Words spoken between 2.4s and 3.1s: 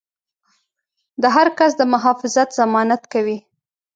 ضمانت